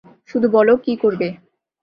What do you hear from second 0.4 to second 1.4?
বলো কী করবে।